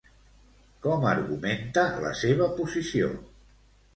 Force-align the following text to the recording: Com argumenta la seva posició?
Com 0.85 1.05
argumenta 1.09 1.83
la 2.05 2.13
seva 2.21 2.47
posició? 2.61 3.13